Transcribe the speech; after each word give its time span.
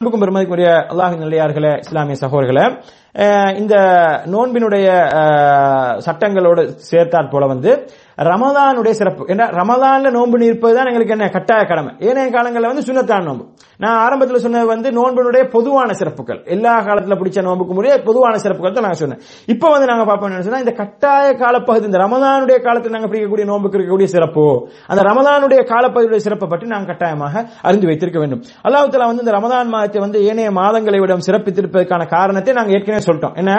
அன்புக்கும் 0.00 0.22
பெருமதிக்குரிய 0.22 0.68
அல்லாஹின் 0.90 1.22
நிலையார்களே 1.22 1.70
இஸ்லாமிய 1.76 2.16
சகோதரர்களே 2.20 2.64
அஹ் 3.14 3.54
இந்த 3.56 3.74
நோன்பினுடைய 4.26 4.86
சட்டங்களோடு 6.06 6.62
சேர்த்தாற் 6.90 7.30
போல 7.30 7.46
வந்து 7.46 7.70
ரமதானுடைய 8.18 8.90
சிறப்பு. 8.90 9.24
ஏன்னா 9.32 9.44
ரமதான்ல 9.58 10.10
நோன்பு 10.10 10.38
நிற்பது 10.38 10.74
தான் 10.76 10.86
எங்களுக்கு 10.86 11.14
என்ன? 11.16 11.28
கட்டாய 11.28 11.64
கடமை. 11.64 11.92
ஏனைய 12.00 12.30
காலங்களில் 12.36 12.70
வந்து 12.70 12.84
சுண்ணத்தான் 12.88 13.26
நோன்பு. 13.28 13.44
நான் 13.82 13.98
ஆரம்பத்தில் 14.04 14.42
சொன்னது 14.44 14.66
வந்து 14.66 14.88
நோன்பினுடைய 14.98 15.42
பொதுவான 15.54 15.92
சிறப்புகள். 15.92 16.40
எல்லா 16.54 16.80
காலத்தில் 16.88 17.18
பிடிச்ச 17.20 17.42
நோன்புக்கு 17.42 17.74
முடிய 17.74 18.02
பொதுவான 18.08 18.38
சிறப்புகள் 18.44 18.72
தான் 18.72 18.86
நான் 18.88 19.00
சொன்னேன். 19.02 19.20
இப்போ 19.46 19.70
வந்து 19.70 19.88
நாங்கள் 19.90 20.06
பார்ப்போம் 20.06 20.30
என்ன 20.30 20.46
சொன்னா 20.46 20.62
இந்த 20.64 20.74
கட்டாய 20.80 21.34
காலப்பகுதி 21.42 21.84
இந்த 21.84 21.98
ரமதானுடைய 22.04 22.58
காலத்தில் 22.66 22.94
நாங்கள் 22.96 23.12
பிடிக்கக்கூடிய 23.12 23.46
நோன்புக்கு 23.52 23.78
இருக்கக்கூடிய 23.78 24.04
சிறப்பு 24.04 24.46
அந்த 24.86 25.02
ரமதானுடைய 25.10 25.60
காலப்பகுதியுடைய 25.72 26.22
சிறப்பை 26.26 26.48
பற்றி 26.48 26.66
நாங்கள் 26.66 26.90
கட்டாயமாக 26.92 27.44
அறிந்து 27.62 27.86
வைத்திருக்க 27.86 28.18
வேண்டும். 28.18 28.42
அல்லாஹ் 28.66 29.10
வந்து 29.10 29.24
இந்த 29.24 29.34
ரமதான் 29.38 29.72
மாதத்தை 29.74 30.00
வந்து 30.00 30.24
ஏனைய 30.24 30.50
மாதங்களை 30.50 31.00
விட 31.00 31.16
சிறப்பித்திருப்பதற்கான 31.28 32.08
காரணத்தை 32.08 32.54
நாங்கள் 32.54 32.74
ஏற்கனவே 32.78 33.04
சொல்லிட்டோம். 33.08 33.34
என்ன? 33.34 33.52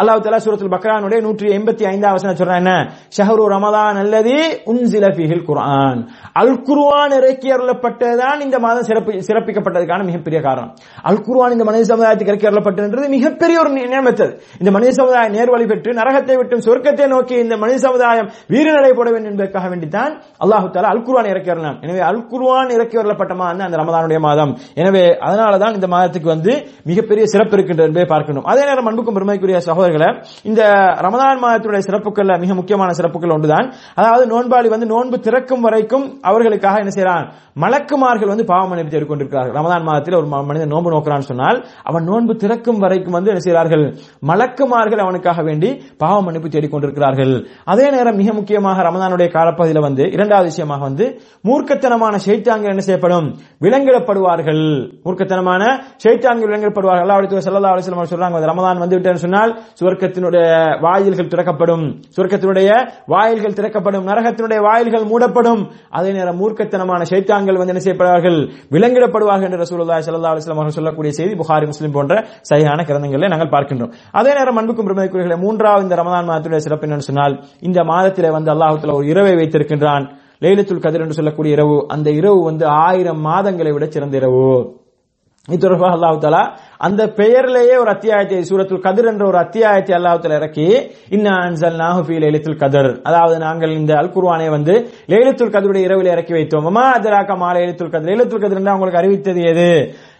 அல்லாஹ் 0.00 0.20
தலா 0.24 0.38
சூரத்துல் 0.44 0.72
பக்ரானுடைய 0.74 1.18
நூற்றி 1.26 1.46
எண்பத்தி 1.56 1.84
ஐந்தாம் 1.92 2.14
வசனம் 2.16 2.36
சொல்றான் 2.40 2.60
என்ன? 2.62 2.72
ஷஹரு 3.16 3.44
ரமதான் 3.54 3.96
அல்லது 4.02 4.34
உன்சில 4.72 5.04
ஃபீஹில் 5.16 5.44
குர்ஆன். 5.48 6.00
அல் 6.40 6.54
குர்ஆன் 6.68 7.14
இறக்கி 7.18 7.48
அருளப்பட்டதுதான் 7.56 8.40
இந்த 8.46 8.56
மாதம் 8.64 8.86
சிறப்பு 8.90 9.18
சிறப்பிக்கப்பட்டதுக்கான 9.28 10.06
மிகப்பெரிய 10.10 10.40
காரணம். 10.46 10.70
அல் 11.10 11.20
குர்ஆன் 11.26 11.54
இந்த 11.56 11.64
மனித 11.70 11.84
சமுதாயத்துக்கு 11.92 12.32
இறக்கி 12.32 12.48
அருளப்பட்டது 12.50 13.10
மிகப்பெரிய 13.16 13.56
ஒரு 13.62 13.70
நியமத்தது 13.76 14.32
இந்த 14.60 14.70
மனித 14.76 14.90
சமுதாயம் 15.00 15.34
நேர்வழி 15.36 15.66
பெற்று 15.72 15.90
நரகத்தை 16.00 16.36
விட்டு 16.40 16.60
சொர்க்கத்தை 16.68 17.06
நோக்கி 17.14 17.36
இந்த 17.44 17.56
மனித 17.62 17.78
சமுதாயம் 17.86 18.28
வீரநடை 18.54 18.92
போட 18.98 19.08
வேண்டும் 19.14 19.32
என்பதற்காக 19.32 19.66
வேண்டித்தான் 19.72 20.12
அல்லாஹு 20.44 20.66
தாலா 20.76 20.90
அல் 20.94 21.04
குர்ஆன் 21.08 21.30
இறக்கி 21.32 21.50
வரலாம் 21.54 21.78
எனவே 21.84 22.00
அல் 22.10 22.22
குர்ஆன் 22.32 22.72
இறக்கி 22.76 22.96
வரப்பட்ட 23.00 23.34
மாதம் 23.42 23.66
அந்த 23.68 23.78
ரமதானுடைய 23.82 24.20
மாதம். 24.28 24.52
எனவே 24.80 25.04
அதனால 25.28 25.52
தான் 25.64 25.76
இந்த 25.78 25.88
மாதத்துக்கு 25.94 26.28
வந்து 26.34 26.52
மிகப்பெரிய 26.90 27.24
சிறப்பு 27.34 27.54
இருக்கின்றது 27.56 27.88
என்பதை 27.90 28.06
பார்க்கணும். 28.14 28.46
அதே 28.50 28.62
நேரம் 28.70 28.88
அன்புக்கும் 28.90 29.16
பெருமைக்குரிய 29.18 29.60
சகோதரர்களே 29.90 30.10
இந்த 30.50 30.62
ரமதான் 31.06 31.42
மாதத்துடைய 31.44 31.82
சிறப்புகள்ல 31.88 32.32
மிக 32.42 32.54
முக்கியமான 32.60 32.90
சிறப்புகள் 32.98 33.34
ஒன்றுதான். 33.36 33.66
அதாவது 34.00 34.24
நோன்பாளி 34.32 34.68
வந்து 34.74 34.86
நோன்பு 34.94 35.16
திறக்கும் 35.26 35.64
வரைக்கும் 35.66 36.06
அவர்களுக்காக 36.30 36.82
என்ன 36.82 36.92
செய்யறான் 36.96 37.26
மலக்குமார்கள் 37.62 38.30
வந்து 38.32 38.44
பாவ 38.50 38.62
மன்னிப்பு 38.70 38.92
தேடிக் 38.92 39.10
கொண்டிருக்கிறார்கள் 39.10 39.56
ரமதான் 39.58 39.86
மாதத்தில் 39.88 40.16
ஒரு 40.18 40.26
மனிதன் 40.50 40.72
நோன்பு 40.74 40.90
நோக்கிறான்னு 40.94 41.28
சொன்னால் 41.30 41.58
அவன் 41.88 42.04
நோன்பு 42.10 42.32
திறக்கும் 42.42 42.78
வரைக்கும் 42.84 43.16
வந்து 43.16 43.30
என்ன 43.32 43.42
செய்கிறார்கள்? 43.46 43.84
மலக்குமார்கள் 44.30 45.02
அவனுக்காக 45.04 45.42
வேண்டி 45.48 45.70
பாவ 46.02 46.16
மன்னிப்பு 46.26 46.48
தேடிக் 46.54 46.72
கொண்டிருக்கிறார்கள் 46.74 47.34
அதே 47.72 47.86
நேரம் 47.96 48.18
மிக 48.20 48.32
முக்கியமாக 48.38 48.84
ரமதானுடைய 48.88 49.28
காலப்பகுதியில் 49.36 49.86
வந்து 49.88 50.04
இரண்டாவது 50.16 50.48
விஷயமாக 50.52 50.82
வந்து 50.88 51.06
மூர்க்கத்தனமான 51.48 52.14
ஷைத்தான்கள் 52.26 52.72
என்ன 52.74 52.84
செய்யப்படும்? 52.88 53.28
விலங்கிடப்படுவார்கள். 53.64 54.64
மூர்க்கத்தனமான 55.04 55.62
ஷைத்தான்கள் 56.04 56.48
விலங்கிடப்படுவார்கள். 56.50 57.04
அல்லாவுடைய 57.06 57.42
ஸல்லல்லாஹு 57.46 57.74
அலைஹி 57.74 58.12
சொல்றாங்க 58.14 58.46
ரமதான் 58.52 58.82
வந்து 58.84 58.96
விட்டேன்னு 58.96 59.24
சொன்னால் 59.26 59.52
சுவர்க்கத்தினுடைய 59.80 60.46
வாயில்கள் 60.80 61.30
திறக்கப்படும். 61.32 61.84
சுவர்க்கத்தினுடைய 62.16 62.70
வாயில்கள் 63.06 63.56
திறக்கப்படும். 63.58 64.06
நரகத்தினுடைய 64.06 64.60
வாயில்கள் 64.68 65.06
மூடப்படும். 65.12 65.62
அதே 65.90 66.12
நேரம் 66.12 66.38
மூர்க்கத்தனமான 66.40 67.02
சைத்தான்கள் 67.12 67.58
வந்து 67.60 67.74
என்ன 67.74 67.82
செய்யப்படுவார்கள்? 67.86 68.38
விலங்கிடப்படுவார்கள் 68.74 69.48
என்று 69.48 69.62
ரசூலுல்லாஹி 69.64 70.02
ஸல்லல்லாஹு 70.06 70.34
அலைஹி 70.34 70.42
வஸல்லம் 70.42 70.60
அவர்கள் 70.60 70.78
சொல்லக்கூடிய 70.78 71.12
செய்தி 71.18 71.34
புகாரி 71.42 71.66
முஸ்லிம் 71.72 71.94
போன்ற 71.98 72.14
சரியான 72.50 72.82
கிரந்தங்களில் 72.82 73.32
நாங்கள் 73.34 73.52
பார்க்கின்றோம். 73.56 73.92
அதே 74.12 74.32
நேரம் 74.38 74.56
அன்புக்கும் 74.56 74.88
பிரமதிக்குரியர்களே 74.88 75.38
மூன்றாவது 75.46 75.84
இந்த 75.86 75.96
ரமதான் 76.02 76.28
மாதத்துடைய 76.30 76.60
சிறப்பு 76.66 76.86
என்னன்னு 76.86 77.08
சொன்னால் 77.10 77.36
இந்த 77.60 77.80
மாதத்திலே 77.92 78.30
வந்து 78.30 78.52
அல்லாஹ் 78.54 78.96
ஒரு 78.98 79.06
இரவை 79.06 79.34
வைத்திருக்கின்றான். 79.40 80.06
லைலத்துல் 80.44 80.84
கதிர் 80.84 81.02
என்று 81.04 81.16
சொல்லக்கூடிய 81.20 81.56
இரவு. 81.56 81.78
அந்த 81.94 82.10
இரவு 82.10 82.44
வந்து 82.44 82.66
ஆயிரம் 82.66 83.24
மாதங்களை 83.26 83.72
விட 83.72 83.86
சிறந்த 83.86 84.16
இரவு. 84.16 84.44
இது 85.48 85.58
தொடர்பாக 85.58 85.96
அல்லாஹு 85.96 86.18
தாலா 86.22 86.42
அந்த 86.80 87.02
பெயரிலேயே 87.18 87.74
ஒரு 87.82 87.90
அத்தியாயத்தை 87.94 88.36
சூரத்துல் 88.50 88.84
கதிர் 88.86 89.08
என்ற 89.10 89.24
ஒரு 89.30 89.38
அத்தியாயத்தை 89.44 89.94
அல்லாஹத்தில் 89.96 90.36
இறக்கி 90.38 90.66
இன்னா 91.16 91.32
அன்சல்நாஹு 91.46 92.00
ஃபீ 92.06 92.16
லைலத்துல் 92.24 92.60
கதர். 92.62 92.90
அதாவது 93.08 93.36
நாங்கள் 93.46 93.72
இந்த 93.80 93.92
அல் 94.00 94.12
குர்வானை 94.14 94.46
வந்து 94.56 94.74
லைலத்துல் 95.12 95.54
கதிருடைய 95.54 95.88
இரவில் 95.88 96.12
இறக்கி 96.14 96.34
வைத்தோம். 96.36 96.68
அம்மா 96.70 96.86
மாலை 97.00 97.36
மா 97.42 97.50
லைலத்துல் 97.58 97.92
கதிர்? 97.94 98.10
லைலத்துல் 98.12 98.42
கதிர் 98.44 98.60
என்று 98.60 98.76
உங்களுக்கு 98.76 99.00
அறிவித்தது 99.02 99.42
எது? 99.52 99.68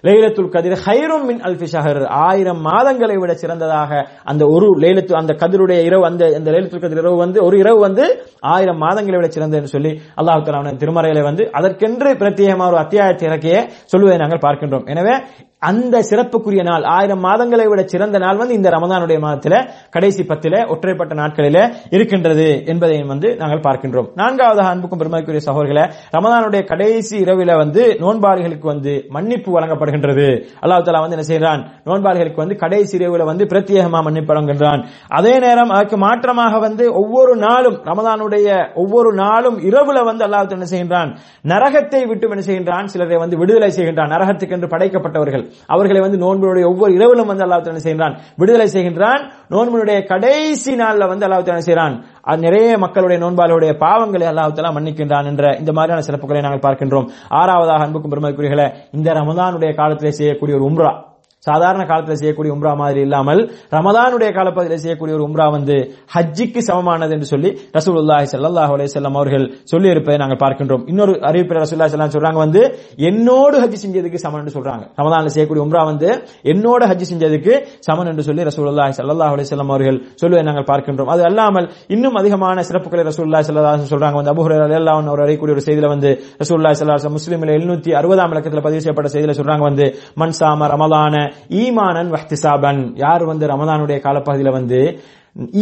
லைலத்துல் 0.09 0.53
கதிர் 0.55 0.77
ஹைரும் 0.85 1.27
மின் 1.31 1.41
அல்ஃபி 1.47 1.67
ஷஹர். 1.73 2.03
ஆயிரம் 2.27 2.61
மாதங்களை 2.69 3.17
விட 3.23 3.33
சிறந்ததாக 3.43 3.91
அந்த 4.31 4.43
ஒரு 4.55 4.69
லைலத்து 4.85 5.13
அந்த 5.21 5.33
கதிருடைய 5.43 5.81
இரவு 5.89 6.05
அந்த 6.11 6.25
அந்த 6.39 6.49
லைலத்துல் 6.55 6.85
கதிர் 6.85 7.03
இரவு 7.05 7.19
வந்து 7.25 7.39
ஒரு 7.49 7.57
இரவு 7.63 7.81
வந்து 7.89 8.07
ஆயிரம் 8.55 8.81
மாதங்களை 8.87 9.19
விட 9.19 9.29
சிறந்தது 9.37 9.61
என்று 9.61 9.75
சொல்லி 9.77 9.93
அல்லாஹு 10.21 10.45
தஆலா 10.47 10.73
திருமறையில 10.83 11.23
வந்து 11.31 11.47
அதற்கென்று 11.61 12.13
பிரத்யேகமாக 12.23 12.73
ஒரு 12.73 12.81
அத்தியாயத்தை 12.85 13.27
இறக்கிய 13.31 13.55
சொல்லுவதை 13.93 14.19
நாங்கள் 14.25 14.45
பார்க்கின்றோம். 14.47 14.89
எனவே 14.95 15.17
அந்த 15.63 15.97
சிறப்புக்குரிய 16.11 16.63
நாள் 16.63 16.83
ஆயிரம் 16.83 17.25
மாதங்களை 17.25 17.65
விட 17.69 17.83
சிறந்த 17.87 18.19
நாள் 18.19 18.37
வந்து 18.37 18.55
இந்த 18.55 18.69
ரமதானுடைய 18.71 19.19
மாதத்தில் 19.21 19.57
கடைசி 19.91 20.23
பத்தில 20.23 20.69
ஒற்றைப்பட்ட 20.69 21.15
நாட்களில 21.15 21.59
இருக்கின்றது 21.91 22.65
என்பதையும் 22.67 23.07
வந்து 23.07 23.37
நாங்கள் 23.37 23.65
பார்க்கின்றோம். 23.67 24.09
நான்காவதாக 24.15 24.69
அன்புக்கும் 24.69 24.99
பெருமைக்குரிய 24.99 25.43
சகோதர்களை 25.49 25.85
ரமதானுடைய 26.17 26.65
கடைசி 26.65 27.25
இரவில 27.25 27.57
வந்து 27.57 27.83
நோன்பாளிகளுக்கு 28.01 28.67
வந்து 28.73 29.05
மன்னிப்பு 29.09 29.61
வழங்கப்படுகின்றது. 29.61 30.27
அல்லாஹ் 30.63 30.85
தஆலா 30.87 31.01
வந்து 31.01 31.17
என்ன 31.19 31.23
செய்கிறான்? 31.23 31.73
நோன்பாளிகளுக்கு 31.85 32.43
வந்து 32.45 32.57
கடைசி 32.57 32.99
இரவுல 32.99 33.25
வந்து 33.25 33.45
பிரத்யேகமா 33.45 34.03
மன்னிப்பு 34.03 34.35
வழங்குகின்றான். 34.35 34.85
அதே 35.09 35.39
நேரம் 35.39 35.71
அதற்கு 35.71 35.97
மாற்றமாக 35.97 36.61
வந்து 36.61 36.87
ஒவ்வொரு 36.93 37.37
நாளும் 37.37 37.79
ரமதானுடைய 37.91 38.49
ஒவ்வொரு 38.75 39.13
நாளும் 39.15 39.59
இரவுல 39.59 40.05
வந்து 40.05 40.27
அல்லாஹ் 40.27 40.49
என்ன 40.51 40.71
செய்கின்றான்? 40.73 41.13
நரகத்தை 41.45 42.09
விட்டு 42.09 42.29
என்ன 42.31 42.45
செய்கின்றான்? 42.49 42.85
சிலரை 42.85 43.17
வந்து 43.17 43.39
விடுதலை 43.39 43.71
செய்கின்றான். 43.77 44.13
நரகத்துக்கு 44.17 44.51
என்று 44.51 44.73
படைக்கப்பட்டவர்கள். 44.77 45.47
அவர்களை 45.67 46.01
வந்து 46.01 46.19
நோன்புடைய 46.19 46.69
ஒவ்வொரு 46.69 46.95
இரவிலும் 46.95 47.27
வந்து 47.27 47.45
அல்லாஹ் 47.47 47.65
தஆலா 47.65 47.85
செய்கிறான் 47.87 48.17
விடுதலை 48.37 48.69
செய்கின்றான். 48.73 49.23
நோன்புடைய 49.49 50.05
கடைசி 50.05 50.77
நாள்ல 50.77 51.09
வந்து 51.09 51.27
அல்லாஹ் 51.27 51.47
தஆலா 51.47 51.59
செய்கிறான்? 51.59 52.05
அது 52.23 52.41
நிறைய 52.41 52.79
மக்களுடைய 52.79 53.27
நோன்பாளுடைய 53.27 53.73
பாவங்களை 53.85 54.27
அல்லாஹ் 54.33 54.57
தஆலா 54.57 54.73
மன்னிக்கின்றான் 54.79 55.27
என்ற 55.27 55.57
இந்த 55.59 55.73
மாதிரியான 55.73 56.05
சிறப்புகளை 56.07 56.41
நாங்கள் 56.41 56.65
பார்க்கின்றோம். 56.67 57.09
ஆறாவதாக 57.31 57.85
அன்புக்கும் 57.87 58.13
பெருமதிக்குரியர்களே 58.13 58.69
இந்த 58.93 59.13
ரமதானுடைய 59.13 59.75
காலத்திலே 59.75 60.11
செய்யக்கூடிய 60.11 60.57
ஒரு 60.59 60.67
உம்ரா. 60.71 61.09
சாதாரண 61.47 61.83
காலத்தில் 61.91 62.19
செய்யக்கூடிய 62.21 62.51
உம்ரா 62.55 62.73
மாதிரி 62.81 63.01
இல்லாமல் 63.07 63.41
ரமதானுடைய 63.77 64.31
காலப்பகுதியில் 64.39 64.83
செய்யக்கூடிய 64.85 65.13
ஒரு 65.19 65.25
உம்ரா 65.29 65.47
வந்து 65.57 65.77
ஹஜ்ஜிக்கு 66.15 66.61
சமமானது 66.69 67.13
என்று 67.17 67.29
சொல்லி 67.33 67.51
ரசூலுல்லாஹி 67.77 68.27
சல்லாஹ் 68.33 68.73
அலையம் 68.77 69.19
அவர்கள் 69.21 69.47
சொல்லி 69.73 69.89
இருப்பதை 69.95 70.17
நாங்கள் 70.23 70.41
பார்க்கின்றோம். 70.43 70.83
இன்னொரு 70.93 71.13
அறிவிப்பில் 71.29 71.61
ரசூலுல்லாஹி 71.65 71.93
ஸல்லல்லாஹு 71.93 72.17
சொல்றாங்க 72.17 72.41
வந்து 72.45 72.63
என்னோடு 73.11 73.57
ஹஜ் 73.63 73.79
செஞ்சதுக்கு 73.85 74.19
சமன் 74.25 74.41
என்று 74.43 74.55
சொல்றாங்க. 74.57 74.85
ரமதானில் 75.01 75.35
செய்யக்கூடிய 75.37 75.63
உம்ரா 75.67 75.83
வந்து 75.91 76.09
என்னோட 76.53 76.81
ஹஜ் 76.91 77.07
செஞ்சதுக்கு 77.13 77.53
சமன் 77.89 78.11
என்று 78.13 78.25
சொல்லி 78.29 78.43
ரசூலுல்லாஹி 78.51 78.93
சல்லாஹ் 78.99 79.33
அலையம் 79.37 79.73
அவர்கள் 79.75 79.99
சொல்லுவதை 80.23 80.45
நாங்கள் 80.51 80.69
பார்க்கின்றோம். 80.73 81.11
அது 81.15 81.25
அல்லாமல் 81.31 81.67
இன்னும் 81.95 82.19
அதிகமான 82.23 82.67
சிறப்புகளை 82.71 83.05
ரசூலுல்லாஹி 83.11 83.47
சல்லாஹ் 83.49 83.91
சொல்றாங்க 83.95 84.17
வந்து 84.21 84.33
அபுஹர் 84.35 84.57
ஹுரைரா 84.59 84.95
அவர் 85.07 85.25
அறியக்கூடிய 85.27 85.55
ஒரு 85.57 85.65
செய்தியில 85.69 85.91
வந்து 85.95 86.13
ரசூலுல்லாஹி 86.43 86.77
ஸல்லல்லாஹு 86.79 86.99
அலைஹி 86.99 87.07
வஸல்லம் 87.07 87.19
முஸ்லிமில் 87.21 87.55
760 87.57 88.37
இலக்கத்தில் 88.37 88.67
பதிவு 88.69 88.83
செய்யப்பட்ட 88.85 89.11
செய்தியில 89.17 89.35
சொல்றாங்க 89.41 89.65
வந்து 89.71 89.89
மன் 90.23 90.37
சாம 90.41 90.69
ரமலான 90.75 91.17
ஈமானன் 91.49 92.15
வஹ்திசாபன். 92.15 92.93
யார் 92.95 93.25
வந்து 93.25 93.47
ரமதானுடைய 93.47 94.01
காலப்பகுதியில் 94.01 94.53
வந்து 94.53 95.01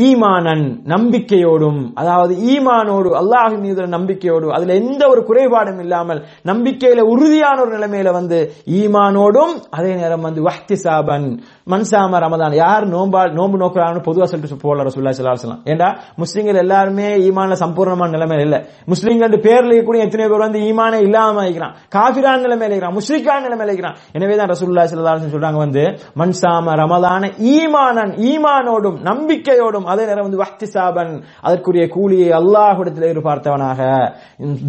ஈமானன் 0.05 0.65
நம்பிக்கையோடும் 0.93 1.81
அதாவது 2.01 2.35
ஈமானோடு 2.53 3.11
அல்லாஹ் 3.21 3.57
மீது 3.65 3.87
நம்பிக்கையோடு 3.97 4.47
அதுல 4.57 4.75
எந்த 4.83 5.03
ஒரு 5.13 5.21
குறைபாடும் 5.29 5.81
இல்லாமல் 5.85 6.21
நம்பிக்கையில 6.51 7.05
உறுதியான 7.13 7.57
ஒரு 7.65 7.73
நிலைமையில 7.77 8.13
வந்து 8.19 8.39
ஈமானோடும் 8.79 9.53
அதே 9.79 9.93
நேரம் 9.95 10.27
வந்து 10.29 10.41
வஹ்திசாபன் 10.49 11.27
மன்சாம 11.73 12.21
ரமதான் 12.25 12.55
யார் 12.63 12.85
நோம்பா 12.95 13.23
நோம்பு 13.39 13.57
நோக்கிறாங்கன்னு 13.63 14.07
பொதுவா 14.09 14.29
சொல்லிட்டு 14.31 14.61
போல 14.65 14.87
ரசூல்லா 14.89 15.13
ஸல்லல்லாஹு 15.13 15.61
ஏண்டா? 15.73 15.89
முஸ்லீம்கள் 16.23 16.61
எல்லாருமே 16.65 17.09
ஈமான்ல 17.27 17.57
சம்பூர்ணமான 17.63 18.13
நிலைமையில 18.17 18.47
இல்ல. 18.49 18.57
முஸ்லீம்கள் 18.93 19.37
பேர்ல 19.47 19.81
கூட 19.89 19.99
எத்தனை 20.07 20.25
பேர் 20.33 20.45
வந்து 20.47 20.61
ஈமானே 20.69 20.99
இல்லாம 21.07 21.45
இருக்கிறான். 21.47 21.75
காபிரான் 21.97 22.45
நிலைமையில 22.47 22.73
இருக்கிறான் 22.73 22.97
முஸ்லிக்கான 23.01 23.45
நிலைமையில 23.47 23.73
இருக்கிறான். 23.73 23.99
எனவே 24.17 24.35
தான் 24.41 24.51
ரசூல்லா 24.55 24.87
ஸல்லல்லாஹு 24.91 25.35
சொல்றாங்க 25.37 25.61
வந்து 25.67 25.85
மன்சாம 26.23 26.77
ரமதான 26.83 27.23
ஈமானன் 27.55 28.13
ஈமானோடும் 28.31 28.99
நம்பிக்கை 29.11 29.58
நம்பிக்கையோடும் 29.59 29.89
அதே 29.93 30.03
நேரம் 30.09 30.27
வந்து 30.27 30.41
வஹ்தி 30.43 30.67
சாபன் 30.75 31.13
அதற்குரிய 31.47 31.85
கூலியை 31.95 32.29
அல்லாஹுடத்தில் 32.41 33.07
எதிர்பார்த்தவனாக. 33.11 33.81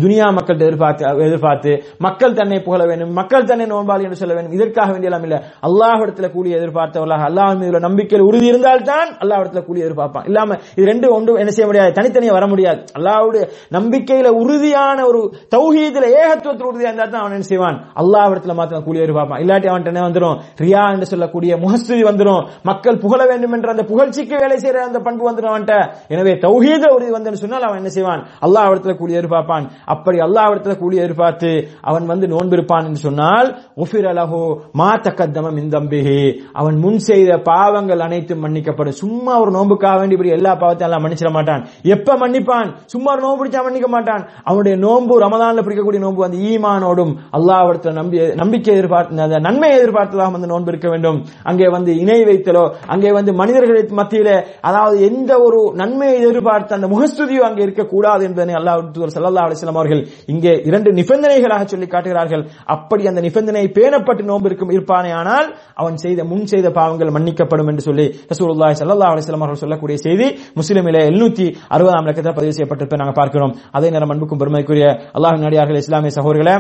துனியா 0.01 0.27
மக்கள் 0.37 0.63
எதிர்பார்த்து 0.67 1.03
எதிர்பார்த்து 1.27 1.71
மக்கள் 2.05 2.37
தன்னை 2.39 2.57
புகழ 2.67 2.81
வேண்டும் 2.91 3.11
மக்கள் 3.19 3.47
தன்னை 3.49 3.65
நோன்பாளி 3.73 4.03
என்று 4.07 4.19
சொல்ல 4.21 4.33
வேண்டும். 4.37 4.55
இதற்காக 4.57 4.89
வேண்டியெல்லாம் 4.93 5.25
இல்ல. 5.27 5.37
அல்லாஹுடத்தில் 5.67 6.33
கூலி 6.35 6.49
எதிர்பார்த்தவர்களாக 6.59 7.23
அல்லாஹ் 7.29 7.53
மீது 7.61 7.83
நம்பிக்கையில் 7.87 8.25
உறுதி 8.29 8.47
இருந்தால்தான் 8.51 9.09
அல்லாஹ்விடத்தில் 9.23 9.67
கூலி 9.69 9.79
எதிர்பார்ப்பான். 9.85 10.25
இல்லாம 10.29 10.57
இது 10.77 10.85
ரெண்டு 10.91 11.07
ஒன்றும் 11.17 11.39
என்ன 11.41 11.51
செய்ய 11.55 11.67
முடியாது? 11.69 11.91
தனித்தனியா 11.99 12.33
வர 12.37 12.47
முடியாது. 12.53 12.81
அல்லாஹுடைய 12.97 13.43
நம்பிக்கையில 13.77 14.27
உறுதியான 14.41 14.97
ஒரு 15.09 15.21
தௌஹீதுல 15.55 16.05
ஏகத்துவத்தில் 16.21 16.69
உறுதியா 16.71 16.89
இருந்தால் 16.91 17.13
தான் 17.13 17.23
அவன் 17.23 17.35
என்ன 17.37 17.49
செய்வான்? 17.51 17.77
அல்லாஹ்விடத்தில் 18.01 18.57
மாத்திரம் 18.61 18.85
கூலி 18.87 19.03
எதிர்பார்ப்பான். 19.05 19.41
இல்லாட்டி 19.45 19.67
அவன் 19.71 19.87
என்ன 19.93 20.05
வந்துடும் 20.07 20.37
ரியா 20.65 20.83
என்று 20.95 21.11
சொல்லக்கூடிய 21.13 21.51
முகஸ்துதி 21.65 22.03
வந்துடும் 22.09 22.41
மக்கள் 22.69 23.01
புகழ 23.05 23.21
வேண்டும் 23.31 23.53
என்ற 23.57 23.67
அந்த 23.75 23.83
புகழ்ச்சிக்கு 23.91 24.35
வேலை 24.43 24.57
செய்யற 24.63 24.78
என்ற 24.79 24.89
அந்த 24.89 24.99
பண்பு 25.07 25.23
வந்துடும் 25.27 25.51
அவன்கிட்ட. 25.51 25.77
எனவே 26.13 26.33
தௌஹீத 26.45 26.83
உறுதி 26.95 27.11
வந்து 27.15 27.41
சொன்னால் 27.43 27.65
அவன் 27.67 27.79
என்ன 27.81 27.91
செய்வான்? 27.95 28.21
அல்லாஹ் 28.45 28.69
இடத்துல 28.71 28.93
கூலி 28.99 29.17
எதிர்பார்ப்பான். 29.19 29.65
அப்படி 29.93 30.17
அல்லாஹ் 30.25 30.49
இடத்துல 30.53 30.75
கூலி 30.81 30.97
எதிர்பார்த்து 31.03 31.51
அவன் 31.89 32.05
வந்து 32.11 32.25
நோன்பு 32.33 32.55
இருப்பான் 32.57 32.85
என்று 32.89 33.01
சொன்னால் 33.07 33.47
உஃபிர் 33.83 34.07
அலஹோ 34.13 34.41
மா 34.81 34.89
தக்கத்தமம் 35.05 35.59
இந்தம்பிஹி 35.63 36.21
அவன் 36.59 36.77
முன் 36.83 36.99
செய்த 37.09 37.31
பாவங்கள் 37.49 38.03
அனைத்தும் 38.07 38.41
மன்னிக்கப்படும். 38.45 38.97
சும்மா 39.03 39.33
ஒரு 39.43 39.51
நோன்புக்காக 39.57 39.95
வேண்டி 40.01 40.15
இப்படி 40.17 40.33
எல்லா 40.37 40.53
பாவத்தையும் 40.61 40.89
எல்லாம் 40.89 41.03
மன்னிச்சிட 41.05 41.31
மாட்டான். 41.37 41.61
எப்ப 41.95 42.17
மன்னிப்பான்? 42.23 42.69
சும்மா 42.93 43.09
ஒரு 43.15 43.23
நோன்பு 43.25 43.39
பிடிச்சா 43.41 43.63
மன்னிக்க 43.67 43.89
மாட்டான். 43.95 44.23
அவனுடைய 44.49 44.75
நோன்பு 44.85 45.13
ரமதான்ல 45.25 45.63
பிடிக்கக்கூடிய 45.65 46.01
நோன்பு 46.05 46.27
அந்த 46.27 46.39
ஈமானோடும் 46.51 47.13
அல்லாஹ்விடத்தில் 47.37 47.97
நம்பி 47.99 48.17
நம்பிக்கை 48.41 48.73
எதிர்பார்த்து 48.77 49.23
அந்த 49.27 49.39
நன்மை 49.47 49.69
எதிர்பார்த்ததாக 49.79 50.35
வந்து 50.37 50.51
நோன்பு 50.53 50.71
இருக்க 50.73 50.87
வேண்டும். 50.93 51.19
அங்கே 51.49 51.67
வந்து 51.75 51.91
இணை 52.03 52.19
வைத்தலோ 52.29 52.63
அங்கே 52.93 53.11
வந்து 53.17 53.31
மனிதர்களை 53.41 53.81
மத்தியில 53.99 54.29
அதாவது 54.69 54.97
எந்த 55.09 55.31
ஒரு 55.45 55.59
நன்மையை 55.81 56.17
எதிர்பார்த்த 56.21 56.77
அந்த 56.77 56.87
முகஸ்துதியும் 56.93 57.47
அங்கே 57.47 57.61
இருக்கக்கூடாது 57.67 58.23
என்பதனை 58.27 58.55
அல்லாஹ் 58.59 59.13
சல்லா 59.15 59.43
அலிஸ்லாம் 59.45 59.79
அவர்கள் 59.81 60.01
இங்கே 60.33 60.53
இரண்டு 60.69 60.89
நிபந்தனைகளாக 60.99 61.63
சொல்லி 61.73 61.87
காட்டுகிறார்கள். 61.93 62.43
அப்படி 62.75 63.03
அந்த 63.11 63.21
நிபந்தனை 63.27 63.65
பேணப்பட்டு 63.77 64.23
நோன்பு 64.29 64.49
இருக்கும் 64.49 64.73
இருப்பானே 64.75 65.11
ஆனால் 65.19 65.47
அவன் 65.81 65.97
செய்த 66.03 66.23
முன் 66.31 66.49
செய்த 66.53 66.67
பாவங்கள் 66.79 67.15
மன்னிக்கப்படும் 67.17 67.71
என்று 67.73 67.85
சொல்லி 67.89 68.07
ரசூலுல்லாஹி 68.33 68.77
சல்லா 68.81 69.11
அலிஸ்லாம் 69.13 69.45
அவர்கள் 69.45 69.63
சொல்லக்கூடிய 69.63 69.99
செய்தி 70.07 70.27
முஸ்லிமிலே 70.59 71.03
எழுநூத்தி 71.09 71.47
அறுபதாம் 71.77 72.09
லக்கத்தில் 72.09 72.37
பதிவு 72.39 72.55
செய்யப்பட்டிருப்பதை 72.57 73.01
நாங்கள் 73.03 73.19
பார்க்கிறோம். 73.21 73.55
அதே 73.77 73.89
நேரம் 73.95 74.13
அன்புக்கும் 74.15 74.43
பெருமைக்குரிய 74.43 74.87
அல்லாஹ் 75.17 75.43
நடிகார்கள் 75.47 75.81
இஸ்லாமிய 75.83 76.13
சகோதரர்களே 76.19 76.55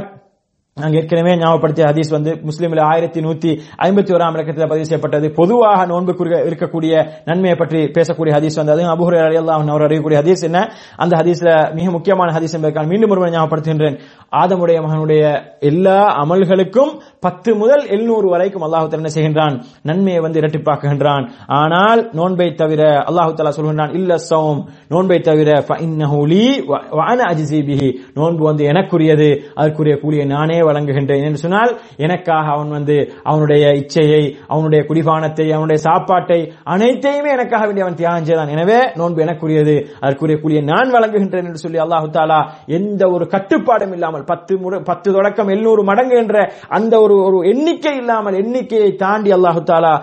நாங்க 0.79 0.97
ஏற்கனவே 0.97 1.35
ஞாபகப்படுத்திய 1.35 1.85
ஹதீஸ் 1.85 2.09
வந்து 2.09 2.33
முஸ்லீம்ல 2.33 2.81
ஆயிரத்தி 2.81 3.19
நூத்தி 3.21 3.59
ஐம்பத்தி 3.83 4.11
ஓராம் 4.11 4.33
இலக்கத்தில் 4.33 4.67
பதிவு 4.67 4.85
செய்யப்பட்டது. 4.85 5.31
பொதுவாக 5.31 5.85
நோன்பு 5.85 6.13
இருக்கக்கூடிய 6.25 7.09
நன்மையை 7.25 7.57
பற்றி 7.57 7.77
பேசக்கூடிய 7.83 8.31
ஹதீஸ் 8.31 8.55
வந்து 8.55 8.71
அது 8.71 8.81
அபுஹுரை 8.81 9.13
அலியல்லாஹ் 9.13 9.67
அவர் 9.69 9.81
அறியக்கூடிய 9.81 10.17
ஹதீஸ் 10.17 10.43
என்ன? 10.43 10.71
அந்த 10.95 11.17
ஹதீஸ்ல 11.17 11.73
மிக 11.73 11.91
முக்கியமான 11.91 12.39
ஹதீஸ் 12.39 12.53
என்பதற்கான 12.53 12.87
மீண்டும் 12.87 13.09
ஒருவரை 13.09 13.33
ஞாபகப்படுத்துகின்றேன். 13.33 13.99
ஆதமுடைய 14.31 14.81
மகனுடைய 14.81 15.41
எல்லா 15.59 16.23
அமல்களுக்கும் 16.23 16.99
பத்து 17.19 17.55
முதல் 17.55 17.87
எழுநூறு 17.87 18.29
வரைக்கும் 18.29 18.61
அல்லாஹு 18.61 18.91
என்ன 18.91 19.09
செய்கின்றான்? 19.13 19.61
நன்மையை 19.83 20.21
வந்து 20.21 20.39
இரட்டிப்பாக்குகின்றான். 20.39 21.29
ஆனால் 21.47 22.09
நோன்பை 22.11 22.53
தவிர 22.53 22.89
அல்லாஹு 22.89 23.33
தலா 23.33 23.49
சொல்கின்றான் 23.49 23.93
இல்ல 23.93 24.15
சௌம். 24.29 24.63
நோன்பை 24.87 25.19
தவிர 25.19 25.51
ஃபஇன்னஹு 25.51 26.27
வ- 26.67 27.47
பிஹி. 27.49 27.93
நோன்பு 28.13 28.43
வந்து 28.43 28.65
எனக்குரியது 28.65 29.41
அதற்குரிய 29.55 29.97
கூலியை 29.97 30.25
நானே 30.25 30.61
வழங்குகின்றேன் 30.71 31.25
என்று 31.29 31.41
சொன்னால் 31.45 31.71
எனக்காக 32.05 32.45
அவன் 32.55 32.71
வந்து 32.77 32.97
அவனுடைய 33.31 33.65
இச்சையை 33.81 34.23
அவனுடைய 34.53 34.81
குடிபானத்தை 34.89 35.47
அவனுடைய 35.57 35.79
சாப்பாட்டை 35.87 36.39
அனைத்தையுமே 36.73 37.29
எனக்காக 37.37 37.63
வேண்டிய 37.65 37.85
அவன் 37.85 37.99
தியாகம் 38.01 38.27
செய்தான். 38.29 38.53
எனவே 38.55 38.79
நோன்பு 38.99 39.23
எனக்குரியது. 39.25 39.75
அதற்குரிய 40.03 40.37
கூலியை 40.43 40.61
நான் 40.71 40.93
வழங்குகின்றேன் 40.95 41.47
என்று 41.49 41.63
சொல்லி 41.65 41.79
அல்லாஹு 41.85 42.07
தாலா 42.17 42.39
எந்த 42.77 43.01
ஒரு 43.15 43.25
கட்டுப்பாடும் 43.35 43.93
இல்லாமல் 43.97 44.25
பத்து 44.31 44.53
பத்து 44.89 45.09
தொடக்கம் 45.17 45.51
எழுநூறு 45.53 45.81
மடங்கு 45.89 46.15
என்ற 46.23 46.37
அந்த 46.77 46.93
ஒரு 47.05 47.15
ஒரு 47.27 47.37
எண்ணிக்கை 47.51 47.93
இல்லாமல் 48.01 48.37
எண்ணிக்கையை 48.41 48.89
தாண்டி 49.03 49.31
அல்லாஹு 49.37 49.61
தாலா 49.71 49.93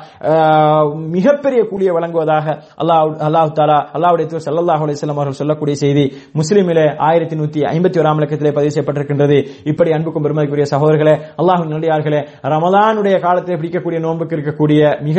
மிகப்பெரிய 1.17 1.61
கூலியை 1.71 1.93
வழங்குவதாக 1.97 2.47
அல்லாஹ் 2.83 3.05
அல்லாஹு 3.29 3.53
தாலா 3.61 3.79
அல்லாஹுடைய 3.97 4.27
தூர் 4.31 4.47
சல்லாஹ் 4.49 4.85
அலிஸ்லாம் 4.87 5.21
அவர்கள் 5.21 5.41
சொல்லக்கூடிய 5.41 5.77
செய்தி 5.85 6.05
முஸ்லீமிலே 6.41 6.87
ஆயிரத்தி 7.09 7.37
நூத்தி 7.41 7.61
ஐம்பத்தி 7.75 8.01
ஓராம் 8.03 8.21
இலக்கத்திலே 8.21 8.53
பதிவு 8.59 8.73
செய்யப்பட்டிருக்கின்றது. 8.75 9.39
இப்படி 9.71 9.91
அன்புக்கும் 9.97 10.25
பெருமை 10.27 10.46
பெருமதிக்குரிய 10.47 10.67
சகோதரர்களே 10.73 11.15
அல்லாஹ் 11.41 11.63
நல்லியார்களே 11.73 12.21
ரமதானுடைய 12.55 13.17
காலத்தில் 13.25 13.59
பிடிக்கக்கூடிய 13.61 13.99
நோன்புக்கு 14.07 14.35
இருக்கக்கூடிய 14.37 14.81
மிக 15.09 15.19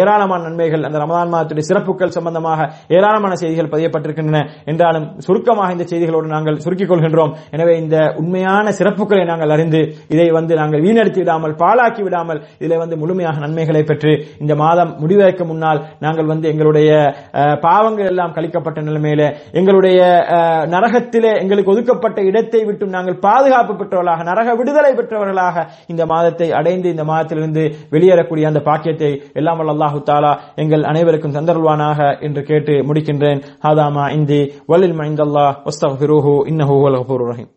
ஏராளமான 0.00 0.40
நன்மைகள் 0.48 0.86
அந்த 0.88 0.98
ரமதான் 1.04 1.32
மாதத்துடைய 1.34 1.64
சிறப்புகள் 1.70 2.14
சம்பந்தமாக 2.16 2.60
ஏராளமான 2.96 3.32
செய்திகள் 3.42 3.70
பதியப்பட்டிருக்கின்றன. 3.74 4.40
என்றாலும் 4.70 5.06
சுருக்கமாக 5.26 5.74
இந்த 5.76 5.84
செய்திகளோடு 5.92 6.28
நாங்கள் 6.34 6.60
சுருக்கிக் 6.64 6.90
கொள்கின்றோம். 6.90 7.32
எனவே 7.54 7.74
இந்த 7.82 7.96
உண்மையான 8.20 8.66
சிறப்புகளை 8.78 9.24
நாங்கள் 9.32 9.54
அறிந்து 9.56 9.80
இதை 10.14 10.28
வந்து 10.38 10.52
நாங்கள் 10.60 10.82
வீணடித்து 10.86 11.20
விடாமல் 11.22 11.56
பாழாக்கி 11.62 12.02
விடாமல் 12.06 12.40
இதில் 12.60 12.80
வந்து 12.82 12.96
முழுமையாக 13.02 13.36
நன்மைகளை 13.46 13.82
பெற்று 13.90 14.12
இந்த 14.42 14.54
மாதம் 14.62 14.92
முடிவதற்கு 15.02 15.44
முன்னால் 15.50 15.82
நாங்கள் 16.06 16.30
வந்து 16.32 16.46
எங்களுடைய 16.52 16.90
பாவங்கள் 17.66 18.10
எல்லாம் 18.12 18.34
கழிக்கப்பட்ட 18.36 18.78
நிலைமையில 18.88 19.22
எங்களுடைய 19.60 19.98
நரகத்திலே 20.74 21.32
எங்களுக்கு 21.42 21.72
ஒதுக்கப்பட்ட 21.74 22.18
இடத்தை 22.30 22.60
விட்டு 22.68 22.94
நாங்கள் 22.96 23.18
பாதுகாப்பு 23.26 23.72
பெற்றவர்களாக 23.80 24.24
நரக 24.30 24.54
விடுதலை 24.68 24.92
பெற்றவர்களாக 24.94 25.66
இந்த 25.92 26.02
மாதத்தை 26.06 26.48
அடைந்து 26.52 26.88
இந்த 26.94 27.04
மாதத்திலிருந்து 27.10 27.62
வெளியேறக்கூடிய 27.94 28.46
அந்த 28.52 28.62
பாக்கியத்தை 28.70 29.10
எல்லாம் 29.40 29.60
அல்லாஹு 29.64 30.00
தாலா 30.10 30.32
எங்கள் 30.62 30.88
அனைவருக்கும் 30.92 31.36
தந்தருள்வானாக 31.36 32.00
என்று 32.20 32.42
கேட்டு 32.50 32.74
முடிக்கின்றேன். 32.88 33.42
ஹாதாமா 33.66 34.06
இந்தி 34.18 34.40
வல்லில் 34.66 34.98
மைந்தல்லா 35.00 35.46
வஸ்தஃபிருஹு 35.68 36.34
இன்னஹு 36.52 36.76
வல் 36.84 37.00
ரஹீம். 37.30 37.52